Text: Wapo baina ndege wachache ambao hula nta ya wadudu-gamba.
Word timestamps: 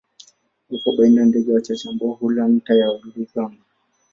Wapo 0.69 0.91
baina 0.97 1.25
ndege 1.25 1.53
wachache 1.53 1.89
ambao 1.89 2.11
hula 2.11 2.47
nta 2.47 2.73
ya 2.73 2.91
wadudu-gamba. 2.91 3.63